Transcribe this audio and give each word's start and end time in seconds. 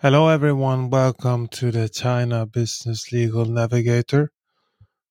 Hello, 0.00 0.28
everyone. 0.28 0.90
Welcome 0.90 1.48
to 1.48 1.72
the 1.72 1.88
China 1.88 2.46
Business 2.46 3.10
Legal 3.10 3.46
Navigator. 3.46 4.30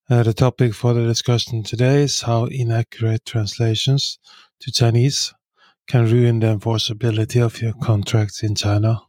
Uh, 0.09 0.23
the 0.23 0.33
topic 0.33 0.73
for 0.73 0.93
the 0.93 1.05
discussion 1.05 1.61
today 1.61 2.03
is 2.03 2.21
how 2.21 2.45
inaccurate 2.45 3.25
translations 3.25 4.17
to 4.61 4.71
Chinese 4.71 5.33
can 5.89 6.09
ruin 6.09 6.39
the 6.39 6.47
enforceability 6.47 7.45
of 7.45 7.61
your 7.61 7.73
contracts 7.73 8.43
in 8.43 8.55
China. 8.55 9.01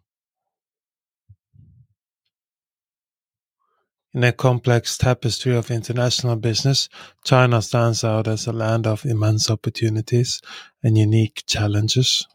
In 4.13 4.25
a 4.25 4.33
complex 4.33 4.99
tapestry 4.99 5.55
of 5.55 5.71
international 5.71 6.35
business, 6.35 6.89
China 7.23 7.63
stands 7.63 8.03
out 8.03 8.27
as 8.27 8.49
a 8.49 8.53
land 8.53 8.85
of 8.85 9.05
immense 9.05 9.49
opportunities 9.49 10.41
and 10.83 10.99
unique 10.99 11.45
challenges. 11.47 12.27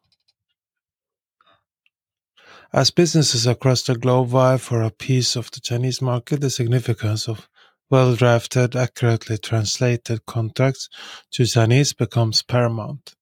As 2.75 2.89
businesses 2.89 3.45
across 3.45 3.83
the 3.83 3.95
globe 3.95 4.29
vie 4.29 4.57
for 4.57 4.81
a 4.81 4.89
piece 4.89 5.35
of 5.35 5.51
the 5.51 5.59
Chinese 5.59 6.01
market, 6.01 6.41
the 6.41 6.49
significance 6.49 7.27
of 7.27 7.47
well 7.91 8.15
drafted, 8.15 8.75
accurately 8.75 9.37
translated 9.37 10.25
contracts 10.25 10.89
to 11.33 11.45
Chinese 11.45 11.93
becomes 11.93 12.41
paramount. 12.41 13.13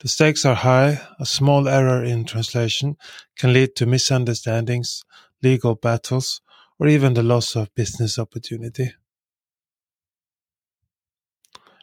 The 0.00 0.08
stakes 0.08 0.44
are 0.44 0.56
high. 0.56 1.00
A 1.20 1.26
small 1.26 1.68
error 1.68 2.02
in 2.02 2.24
translation 2.24 2.96
can 3.36 3.52
lead 3.52 3.76
to 3.76 3.86
misunderstandings, 3.86 5.04
legal 5.44 5.76
battles, 5.76 6.40
or 6.80 6.88
even 6.88 7.14
the 7.14 7.22
loss 7.22 7.54
of 7.54 7.72
business 7.76 8.18
opportunity. 8.18 8.94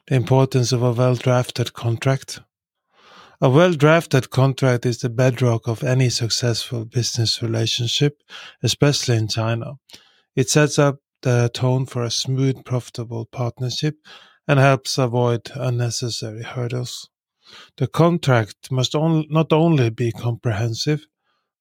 The 0.07 0.15
importance 0.15 0.73
of 0.73 0.83
a 0.83 0.91
well 0.91 1.15
drafted 1.15 1.71
contract. 1.71 2.41
A 3.45 3.49
well 3.57 3.73
drafted 3.73 4.31
contract 4.31 4.87
is 4.87 4.97
the 4.97 5.07
bedrock 5.07 5.67
of 5.67 5.83
any 5.83 6.09
successful 6.09 6.83
business 6.83 7.43
relationship, 7.43 8.23
especially 8.63 9.17
in 9.17 9.27
China. 9.27 9.73
It 10.35 10.49
sets 10.49 10.79
up 10.79 10.95
the 11.21 11.51
tone 11.53 11.85
for 11.85 12.01
a 12.01 12.09
smooth, 12.09 12.65
profitable 12.65 13.27
partnership 13.27 13.97
and 14.47 14.57
helps 14.57 14.97
avoid 14.97 15.51
unnecessary 15.53 16.41
hurdles. 16.41 17.07
The 17.77 17.85
contract 17.85 18.71
must 18.71 18.95
on, 18.95 19.27
not 19.29 19.53
only 19.53 19.91
be 19.91 20.11
comprehensive, 20.11 21.05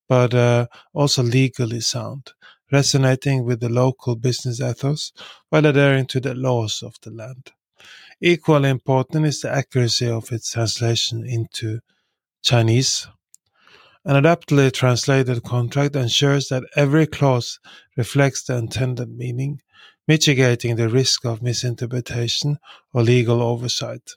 but 0.09 0.33
uh, 0.33 0.69
also 0.95 1.23
legally 1.23 1.83
sound, 1.83 2.33
resonating 2.73 3.45
with 3.45 3.61
the 3.61 3.69
local 3.69 4.17
business 4.17 4.59
ethos 4.59 5.13
while 5.51 5.67
adhering 5.67 6.07
to 6.07 6.21
the 6.21 6.35
laws 6.35 6.83
of 6.83 6.95
the 7.03 7.11
land. 7.11 7.53
Equally 8.21 8.71
important 8.71 9.27
is 9.27 9.41
the 9.41 9.51
accuracy 9.51 10.09
of 10.09 10.31
its 10.33 10.53
translation 10.53 11.27
into 11.27 11.81
Chinese. 12.43 13.09
An 14.05 14.17
adaptly 14.17 14.71
translated 14.71 15.43
contract 15.43 15.97
ensures 15.97 16.49
that 16.49 16.65
every 16.77 17.07
clause 17.07 17.59
reflects 17.97 18.43
the 18.45 18.57
intended 18.57 19.17
meaning, 19.17 19.61
mitigating 20.07 20.77
the 20.77 20.89
risk 20.89 21.25
of 21.25 21.43
misinterpretation 21.43 22.59
or 22.93 23.03
legal 23.03 23.43
oversight. 23.43 24.11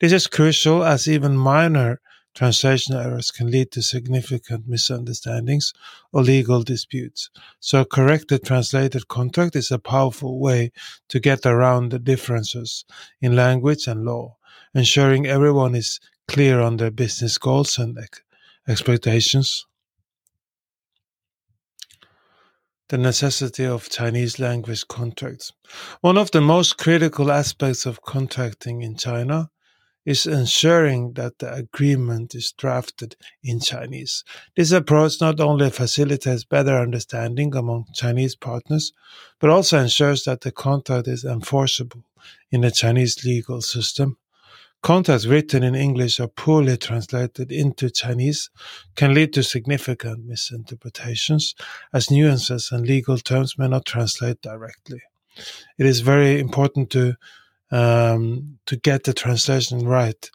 This 0.00 0.12
is 0.12 0.26
crucial 0.26 0.84
as 0.84 1.08
even 1.08 1.36
minor 1.36 2.00
Translation 2.34 2.94
errors 2.94 3.30
can 3.30 3.50
lead 3.50 3.72
to 3.72 3.82
significant 3.82 4.68
misunderstandings 4.68 5.72
or 6.12 6.22
legal 6.22 6.62
disputes. 6.62 7.28
So 7.58 7.80
a 7.80 7.84
corrected 7.84 8.44
translated 8.44 9.08
contract 9.08 9.56
is 9.56 9.70
a 9.70 9.78
powerful 9.78 10.38
way 10.38 10.70
to 11.08 11.18
get 11.18 11.44
around 11.44 11.90
the 11.90 11.98
differences 11.98 12.84
in 13.20 13.34
language 13.34 13.88
and 13.88 14.04
law, 14.04 14.36
ensuring 14.74 15.26
everyone 15.26 15.74
is 15.74 15.98
clear 16.28 16.60
on 16.60 16.76
their 16.76 16.92
business 16.92 17.36
goals 17.36 17.78
and 17.78 17.98
ex- 17.98 18.22
expectations. 18.68 19.66
The 22.88 22.98
necessity 22.98 23.66
of 23.66 23.88
Chinese 23.88 24.38
language 24.38 24.86
contracts. 24.88 25.52
One 26.00 26.16
of 26.16 26.30
the 26.30 26.40
most 26.40 26.78
critical 26.78 27.30
aspects 27.30 27.86
of 27.86 28.02
contracting 28.02 28.82
in 28.82 28.96
China 28.96 29.50
is 30.04 30.26
ensuring 30.26 31.12
that 31.14 31.38
the 31.38 31.52
agreement 31.52 32.34
is 32.34 32.52
drafted 32.52 33.16
in 33.42 33.60
Chinese. 33.60 34.24
This 34.56 34.72
approach 34.72 35.20
not 35.20 35.40
only 35.40 35.70
facilitates 35.70 36.44
better 36.44 36.76
understanding 36.76 37.54
among 37.54 37.86
Chinese 37.94 38.34
partners, 38.34 38.92
but 39.38 39.50
also 39.50 39.78
ensures 39.78 40.24
that 40.24 40.40
the 40.40 40.52
contract 40.52 41.06
is 41.08 41.24
enforceable 41.24 42.04
in 42.50 42.62
the 42.62 42.70
Chinese 42.70 43.24
legal 43.24 43.60
system. 43.60 44.16
Contracts 44.82 45.26
written 45.26 45.62
in 45.62 45.74
English 45.74 46.18
or 46.18 46.28
poorly 46.28 46.78
translated 46.78 47.52
into 47.52 47.90
Chinese 47.90 48.48
can 48.96 49.12
lead 49.12 49.30
to 49.34 49.42
significant 49.42 50.24
misinterpretations, 50.24 51.54
as 51.92 52.10
nuances 52.10 52.72
and 52.72 52.86
legal 52.86 53.18
terms 53.18 53.58
may 53.58 53.68
not 53.68 53.84
translate 53.84 54.40
directly. 54.40 55.02
It 55.78 55.84
is 55.84 56.00
very 56.00 56.40
important 56.40 56.88
to 56.90 57.16
um, 57.70 58.58
to 58.66 58.76
get 58.76 59.04
the 59.04 59.12
translation 59.12 59.86
right. 59.86 60.30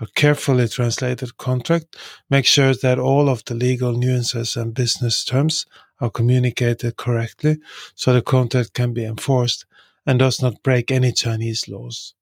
A 0.00 0.06
carefully 0.14 0.68
translated 0.68 1.36
contract 1.38 1.96
makes 2.30 2.48
sure 2.48 2.74
that 2.74 2.98
all 2.98 3.28
of 3.28 3.44
the 3.44 3.54
legal 3.54 3.92
nuances 3.92 4.56
and 4.56 4.72
business 4.72 5.24
terms 5.24 5.66
are 6.00 6.10
communicated 6.10 6.96
correctly 6.96 7.58
so 7.94 8.12
the 8.12 8.22
contract 8.22 8.74
can 8.74 8.92
be 8.92 9.04
enforced 9.04 9.66
and 10.06 10.18
does 10.20 10.40
not 10.40 10.62
break 10.62 10.90
any 10.90 11.12
Chinese 11.12 11.68
laws. 11.68 12.14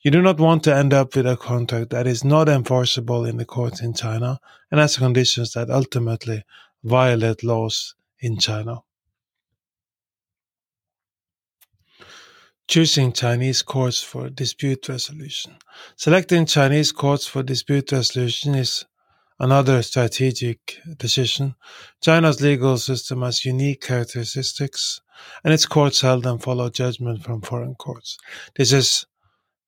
You 0.00 0.10
do 0.10 0.20
not 0.20 0.40
want 0.40 0.64
to 0.64 0.74
end 0.74 0.92
up 0.92 1.14
with 1.14 1.26
a 1.26 1.36
contract 1.36 1.90
that 1.90 2.08
is 2.08 2.24
not 2.24 2.48
enforceable 2.48 3.24
in 3.24 3.36
the 3.36 3.44
courts 3.44 3.80
in 3.80 3.94
China 3.94 4.40
and 4.70 4.80
has 4.80 4.96
conditions 4.96 5.52
that 5.52 5.70
ultimately 5.70 6.42
violate 6.82 7.44
laws 7.44 7.94
in 8.18 8.38
China. 8.38 8.78
Choosing 12.68 13.12
Chinese 13.12 13.62
courts 13.62 14.02
for 14.02 14.30
dispute 14.30 14.88
resolution. 14.88 15.56
Selecting 15.96 16.46
Chinese 16.46 16.92
courts 16.92 17.26
for 17.26 17.42
dispute 17.42 17.92
resolution 17.92 18.54
is 18.54 18.84
another 19.38 19.82
strategic 19.82 20.78
decision. 20.96 21.54
China's 22.00 22.40
legal 22.40 22.78
system 22.78 23.22
has 23.22 23.44
unique 23.44 23.82
characteristics, 23.82 25.00
and 25.44 25.52
its 25.52 25.66
courts 25.66 25.98
seldom 25.98 26.38
follow 26.38 26.70
judgment 26.70 27.22
from 27.24 27.42
foreign 27.42 27.74
courts. 27.74 28.16
This 28.56 28.72
is 28.72 29.06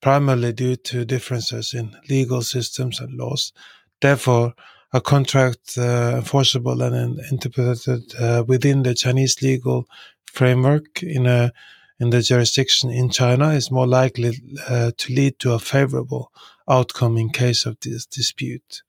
primarily 0.01 0.53
due 0.53 0.77
to 0.77 1.05
differences 1.05 1.75
in 1.75 1.97
legal 2.09 2.43
systems 2.43 3.01
and 3.01 3.13
laws. 3.19 3.53
Therefore, 4.01 4.55
a 4.93 5.01
contract 5.01 5.77
uh, 5.77 6.13
enforceable 6.17 6.81
and 6.81 7.19
interpreted 7.31 8.15
uh, 8.19 8.45
within 8.47 8.83
the 8.85 8.95
Chinese 8.95 9.43
legal 9.43 9.87
framework 10.27 11.03
in 11.03 11.27
a 11.27 11.53
in 12.01 12.11
the 12.11 12.23
jurisdiction 12.23 12.91
in 12.91 13.11
China 13.11 13.51
is 13.51 13.71
more 13.71 13.87
likely 13.87 14.41
uh, 14.69 14.91
to 14.97 15.13
lead 15.13 15.39
to 15.39 15.53
a 15.53 15.59
favorable 15.59 16.33
outcome 16.69 17.17
in 17.17 17.31
case 17.31 17.67
of 17.67 17.79
this 17.81 18.07
dispute. 18.07 18.83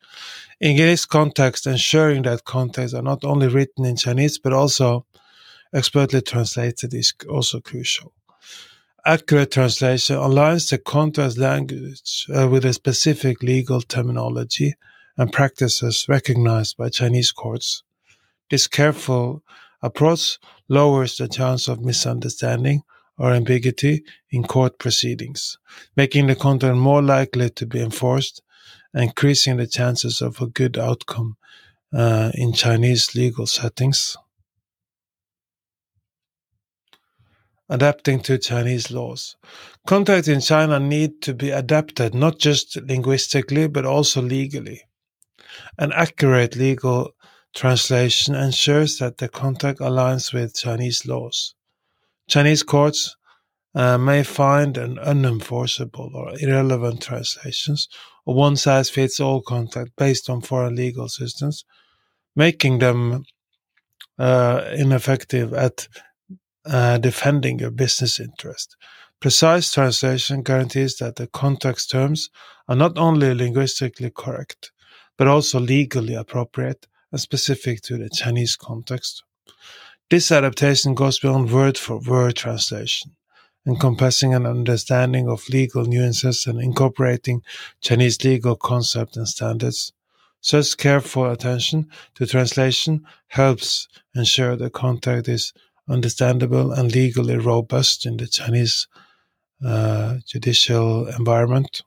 In 0.60 0.78
this 0.78 1.06
context, 1.06 1.68
ensuring 1.68 2.24
that 2.24 2.46
contracts 2.46 2.94
are 2.94 3.02
not 3.02 3.24
only 3.24 3.48
written 3.48 3.86
in 3.86 3.96
Chinese 3.96 4.38
but 4.40 4.54
also 4.54 5.06
expertly 5.74 6.22
translated 6.22 6.94
is 6.94 7.14
also 7.30 7.60
crucial. 7.60 8.14
Accurate 9.06 9.52
translation 9.52 10.16
aligns 10.16 10.72
the 10.72 10.80
contract 10.80 11.38
language 11.38 12.26
uh, 12.36 12.48
with 12.48 12.66
a 12.66 12.74
specific 12.74 13.44
legal 13.44 13.82
terminology 13.82 14.74
and 15.18 15.32
practices 15.32 16.06
recognized 16.10 16.76
by 16.78 16.90
Chinese 16.90 17.32
courts. 17.32 17.84
This 18.50 18.68
careful 18.68 19.44
approach 19.82 20.40
lowers 20.70 21.18
the 21.18 21.28
chance 21.28 21.68
of 21.68 21.82
misunderstanding 21.82 22.82
or 23.18 23.32
ambiguity 23.34 24.04
in 24.30 24.44
court 24.44 24.78
proceedings, 24.80 25.58
making 25.96 26.28
the 26.28 26.36
contract 26.36 26.78
more 26.78 27.02
likely 27.02 27.50
to 27.50 27.66
be 27.66 27.82
enforced, 27.82 28.42
increasing 28.94 29.58
the 29.58 29.68
chances 29.68 30.22
of 30.22 30.42
a 30.42 30.48
good 30.48 30.78
outcome 30.78 31.38
uh, 31.94 32.32
in 32.34 32.54
Chinese 32.54 33.16
legal 33.16 33.48
settings. 33.48 34.18
Adapting 37.68 38.20
to 38.22 38.38
Chinese 38.38 38.92
laws. 38.92 39.38
Contracts 39.88 40.28
in 40.28 40.40
China 40.40 40.80
need 40.80 41.22
to 41.22 41.34
be 41.34 41.50
adapted 41.50 42.14
not 42.14 42.38
just 42.38 42.78
linguistically 42.82 43.68
but 43.68 43.86
also 43.86 44.22
legally. 44.22 44.82
An 45.80 45.92
accurate 45.94 46.56
legal 46.56 47.16
translation 47.56 48.36
ensures 48.36 49.00
that 49.00 49.18
the 49.18 49.30
contract 49.30 49.80
aligns 49.80 50.34
with 50.34 50.56
Chinese 50.56 51.06
laws. 51.08 51.56
Chinese 52.28 52.64
courts 52.64 53.16
uh, 53.76 53.98
may 53.98 54.24
find 54.24 54.78
an 54.78 54.98
unenforceable 54.98 56.14
or 56.14 56.32
irrelevant 56.40 57.02
translations 57.02 57.88
or 58.26 58.36
one 58.36 58.56
size 58.56 58.90
fits 58.90 59.20
all 59.20 59.42
contract 59.42 59.92
based 59.98 60.30
on 60.30 60.42
foreign 60.42 60.76
legal 60.76 61.08
systems, 61.08 61.66
making 62.36 62.80
them 62.80 63.24
uh, 64.18 64.72
ineffective 64.74 65.54
at 65.54 65.88
uh, 66.66 66.98
defending 66.98 67.60
your 67.60 67.72
business 67.72 68.20
interest. 68.20 68.76
Precise 69.20 69.72
translation 69.72 70.42
guarantees 70.42 70.98
that 70.98 71.16
the 71.16 71.28
contract's 71.28 71.88
terms 71.88 72.30
are 72.68 72.76
not 72.76 72.98
only 72.98 73.34
linguistically 73.34 74.10
correct, 74.10 74.72
but 75.18 75.28
also 75.28 75.60
legally 75.60 76.16
appropriate 76.16 76.88
and 77.12 77.22
specific 77.22 77.82
to 77.82 77.98
the 77.98 78.10
Chinese 78.10 78.56
context. 78.56 79.24
This 80.12 80.32
adaptation 80.32 80.94
goes 80.94 81.18
beyond 81.18 81.52
word 81.52 81.80
for 81.80 81.98
word 81.98 82.36
translation, 82.36 83.16
encompassing 83.66 84.36
an 84.36 84.46
understanding 84.46 85.28
of 85.28 85.50
legal 85.50 85.84
nuances 85.84 86.46
and 86.46 86.62
incorporating 86.62 87.42
Chinese 87.82 88.24
legal 88.24 88.56
concepts 88.56 89.18
and 89.18 89.28
standards. 89.28 89.94
Such 90.42 90.78
careful 90.78 91.32
attention 91.32 91.90
to 92.14 92.28
translation 92.28 93.04
helps 93.30 93.88
ensure 94.16 94.56
the 94.56 94.70
content 94.70 95.28
is 95.28 95.54
understandable 95.90 96.72
and 96.72 96.94
legally 96.94 97.38
robust 97.38 98.06
in 98.06 98.18
the 98.18 98.28
Chinese 98.28 98.88
uh, 99.66 100.18
judicial 100.28 101.08
environment. 101.08 101.82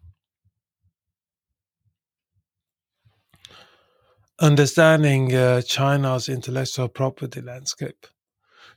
Understanding 4.41 5.35
uh, 5.35 5.63
China's 5.63 6.29
intellectual 6.29 6.87
property 6.87 7.41
landscape. 7.41 8.07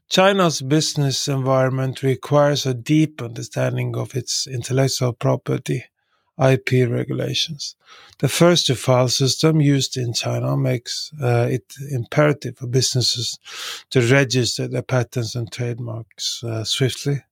China's 0.10 0.60
business 0.64 1.28
environment 1.28 2.02
requires 2.02 2.66
a 2.66 2.74
deep 2.74 3.22
understanding 3.22 3.96
of 3.96 4.16
its 4.16 4.48
intellectual 4.48 5.14
property 5.14 5.84
IP 6.42 6.90
regulations. 6.90 7.76
The 8.18 8.28
first 8.28 8.66
to 8.68 8.76
file 8.76 9.08
system 9.08 9.62
used 9.62 9.98
in 9.98 10.14
China 10.14 10.58
makes 10.58 11.12
uh, 11.22 11.48
it 11.52 11.76
imperative 11.92 12.58
for 12.58 12.66
businesses 12.66 13.38
to 13.92 14.02
register 14.02 14.68
their 14.68 14.82
patents 14.82 15.36
and 15.36 15.52
trademarks 15.52 16.44
uh, 16.44 16.64
swiftly. 16.64 17.24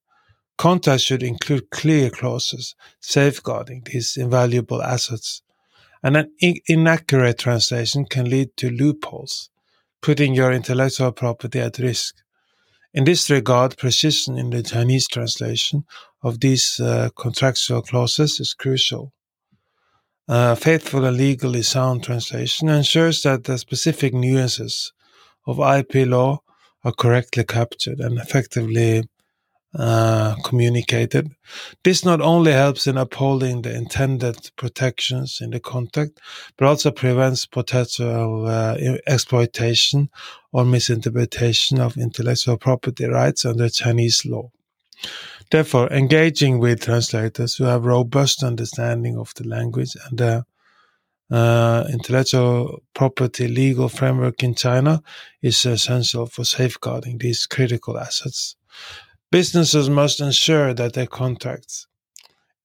Contracts 0.59 1.03
should 1.03 1.23
include 1.23 1.71
clear 1.71 2.11
clauses 2.11 2.75
safeguarding 2.99 3.81
these 3.85 4.17
invaluable 4.17 4.83
assets. 4.83 5.41
And 6.03 6.17
an 6.17 6.31
in- 6.39 6.59
inaccurate 6.67 7.39
translation 7.39 8.05
can 8.05 8.29
lead 8.29 8.55
to 8.57 8.69
loopholes, 8.69 9.49
putting 10.01 10.33
your 10.33 10.51
intellectual 10.51 11.11
property 11.11 11.59
at 11.59 11.77
risk. 11.79 12.15
In 12.93 13.03
this 13.03 13.29
regard, 13.29 13.77
precision 13.77 14.37
in 14.37 14.49
the 14.49 14.63
Chinese 14.63 15.07
translation 15.07 15.85
of 16.23 16.39
these 16.39 16.79
uh, 16.79 17.09
contractual 17.15 17.81
clauses 17.81 18.39
is 18.39 18.53
crucial. 18.53 19.13
Uh, 20.27 20.55
faithful 20.55 21.05
and 21.05 21.17
legally 21.17 21.63
sound 21.63 22.03
translation 22.03 22.69
ensures 22.69 23.23
that 23.23 23.43
the 23.45 23.57
specific 23.57 24.13
nuances 24.13 24.93
of 25.47 25.59
IP 25.59 26.07
law 26.07 26.39
are 26.83 26.91
correctly 26.91 27.43
captured 27.43 27.99
and 27.99 28.17
effectively 28.19 29.03
uh, 29.75 30.35
communicated. 30.43 31.29
This 31.83 32.03
not 32.03 32.21
only 32.21 32.51
helps 32.51 32.87
in 32.87 32.97
upholding 32.97 33.61
the 33.61 33.75
intended 33.75 34.51
protections 34.55 35.39
in 35.41 35.51
the 35.51 35.59
contract, 35.59 36.19
but 36.57 36.67
also 36.67 36.91
prevents 36.91 37.45
potential 37.45 38.47
uh, 38.47 38.75
exploitation 39.05 40.09
or 40.51 40.65
misinterpretation 40.65 41.79
of 41.79 41.97
intellectual 41.97 42.57
property 42.57 43.05
rights 43.05 43.45
under 43.45 43.69
Chinese 43.69 44.25
law. 44.25 44.49
Therefore, 45.51 45.87
engaging 45.91 46.59
with 46.59 46.81
translators 46.81 47.55
who 47.55 47.63
have 47.65 47.85
robust 47.85 48.43
understanding 48.43 49.17
of 49.17 49.33
the 49.35 49.47
language 49.47 49.95
and 50.09 50.17
the 50.17 50.45
uh, 51.31 51.85
intellectual 51.91 52.81
property 52.93 53.47
legal 53.47 53.87
framework 53.87 54.41
in 54.43 54.55
China 54.55 55.01
is 55.41 55.63
essential 55.65 56.25
for 56.25 56.43
safeguarding 56.43 57.19
these 57.19 57.45
critical 57.45 57.99
assets. 57.99 58.55
Businesses 59.31 59.91
must 59.91 60.21
ensure 60.21 60.73
that 60.73 60.93
their 60.93 61.05
contracts 61.05 61.85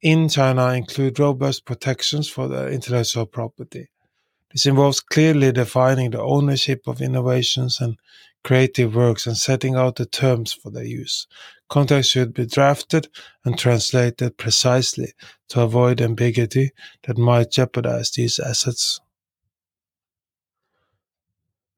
in 0.00 0.30
China 0.30 0.68
include 0.68 1.18
robust 1.18 1.66
protections 1.66 2.26
for 2.26 2.48
their 2.48 2.70
intellectual 2.70 3.26
property. 3.26 3.88
This 4.50 4.64
involves 4.64 5.00
clearly 5.00 5.52
defining 5.52 6.10
the 6.12 6.22
ownership 6.22 6.86
of 6.86 7.02
innovations 7.02 7.80
and 7.80 7.98
creative 8.44 8.94
works 8.94 9.26
and 9.26 9.36
setting 9.36 9.74
out 9.74 9.96
the 9.96 10.06
terms 10.06 10.54
for 10.54 10.70
their 10.70 10.84
use. 10.84 11.26
Contracts 11.68 12.08
should 12.08 12.32
be 12.32 12.46
drafted 12.46 13.08
and 13.44 13.58
translated 13.58 14.38
precisely 14.38 15.12
to 15.48 15.60
avoid 15.60 16.00
ambiguity 16.00 16.70
that 17.02 17.18
might 17.18 17.50
jeopardize 17.50 18.10
these 18.12 18.38
assets. 18.38 19.00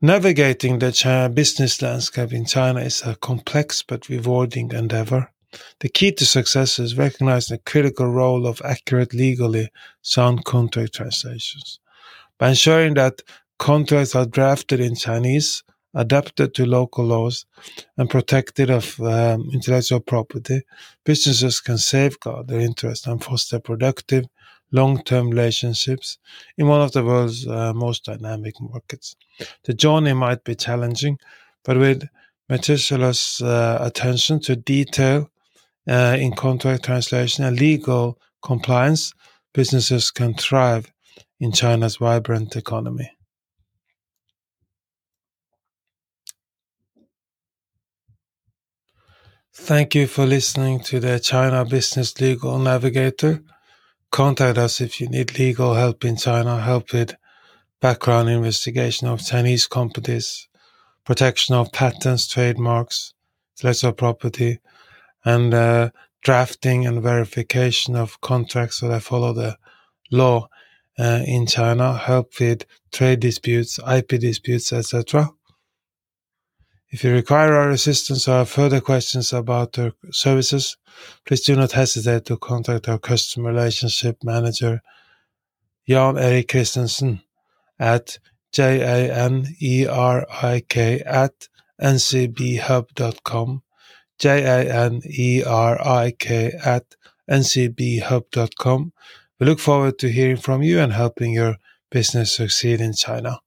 Navigating 0.02 0.78
the 0.78 0.92
China 0.92 1.30
business 1.30 1.80
landscape 1.80 2.30
in 2.30 2.44
China 2.44 2.80
is 2.80 3.00
a 3.00 3.16
complex 3.16 3.82
but 3.82 4.10
rewarding 4.10 4.70
endeavor. 4.72 5.32
The 5.80 5.88
key 5.88 6.12
to 6.12 6.26
success 6.26 6.78
is 6.78 6.98
recognizing 6.98 7.56
the 7.56 7.62
critical 7.62 8.06
role 8.06 8.46
of 8.46 8.60
accurate, 8.62 9.14
legally 9.14 9.70
sound 10.02 10.44
contract 10.44 10.96
translations. 10.96 11.80
By 12.36 12.50
ensuring 12.50 12.92
that 12.94 13.22
contracts 13.58 14.14
are 14.14 14.26
drafted 14.26 14.80
in 14.80 14.96
Chinese, 14.96 15.64
adapted 15.94 16.52
to 16.56 16.66
local 16.66 17.06
laws, 17.06 17.46
and 17.96 18.10
protected 18.10 18.68
of 18.68 19.00
um, 19.00 19.48
intellectual 19.54 20.00
property, 20.00 20.60
businesses 21.06 21.58
can 21.60 21.78
safeguard 21.78 22.48
their 22.48 22.60
interests 22.60 23.06
and 23.06 23.24
foster 23.24 23.60
productive, 23.60 24.26
long-term 24.72 25.30
relationships 25.30 26.18
in 26.58 26.66
one 26.66 26.80
of 26.80 26.92
the 26.92 27.04
world's 27.04 27.46
uh, 27.46 27.72
most 27.72 28.04
dynamic 28.04 28.54
markets. 28.60 29.16
The 29.64 29.74
journey 29.74 30.12
might 30.12 30.44
be 30.44 30.54
challenging, 30.54 31.18
but 31.64 31.76
with 31.78 32.08
meticulous 32.48 33.40
uh, 33.42 33.78
attention 33.80 34.40
to 34.40 34.56
detail 34.56 35.30
uh, 35.88 36.16
in 36.18 36.32
contract 36.34 36.84
translation 36.84 37.44
and 37.44 37.58
legal 37.58 38.18
compliance, 38.42 39.12
businesses 39.54 40.10
can 40.10 40.34
thrive 40.34 40.92
in 41.40 41.52
China's 41.52 41.96
vibrant 41.96 42.56
economy. 42.56 43.10
Thank 49.58 49.94
you 49.94 50.06
for 50.06 50.26
listening 50.26 50.80
to 50.80 51.00
the 51.00 51.18
China 51.18 51.64
Business 51.64 52.20
Legal 52.20 52.58
Navigator. 52.58 53.42
Contact 54.10 54.58
us 54.58 54.80
if 54.80 55.00
you 55.00 55.08
need 55.08 55.38
legal 55.38 55.74
help 55.74 56.04
in 56.04 56.16
China, 56.16 56.60
help 56.60 56.92
with 56.92 57.16
background 57.80 58.28
investigation 58.28 59.08
of 59.08 59.24
Chinese 59.24 59.66
companies, 59.66 60.48
protection 61.04 61.54
of 61.54 61.72
patents, 61.72 62.26
trademarks, 62.26 63.12
intellectual 63.56 63.92
property, 63.92 64.58
and 65.24 65.52
uh, 65.52 65.90
drafting 66.22 66.86
and 66.86 67.02
verification 67.02 67.94
of 67.94 68.20
contracts 68.20 68.78
so 68.78 68.98
follow 69.00 69.32
the 69.32 69.56
law 70.10 70.48
uh, 70.98 71.22
in 71.26 71.46
China, 71.46 71.96
help 71.96 72.40
with 72.40 72.64
trade 72.92 73.20
disputes, 73.20 73.78
IP 73.86 74.08
disputes, 74.20 74.72
etc. 74.72 75.30
If 76.90 77.02
you 77.02 77.12
require 77.12 77.54
our 77.54 77.70
assistance 77.70 78.28
or 78.28 78.38
have 78.38 78.48
further 78.48 78.80
questions 78.80 79.32
about 79.32 79.78
our 79.78 79.92
services, 80.12 80.76
please 81.24 81.40
do 81.40 81.56
not 81.56 81.72
hesitate 81.72 82.24
to 82.26 82.36
contact 82.36 82.88
our 82.88 82.98
customer 82.98 83.50
relationship 83.50 84.22
manager, 84.22 84.82
Jan 85.88 86.16
Erik 86.16 86.48
Christensen, 86.48 87.22
at 87.78 88.18
j-a-n-e-r-i-k 88.52 89.50
at 91.00 91.48
ncbhub.com, 91.82 93.62
j-a-n-e-r-i-k 94.18 95.02
at 96.64 96.84
ncbhub.com. 97.28 98.92
We 99.38 99.46
look 99.46 99.58
forward 99.58 99.98
to 99.98 100.08
hearing 100.08 100.36
from 100.36 100.62
you 100.62 100.78
and 100.80 100.92
helping 100.92 101.32
your 101.32 101.56
business 101.90 102.32
succeed 102.32 102.80
in 102.80 102.94
China. 102.94 103.40